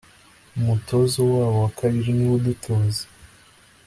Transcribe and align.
umutozo 0.59 1.19
wabo 1.33 1.57
wakabiri 1.65 2.09
niwe 2.13 2.33
udutoza 2.39 3.03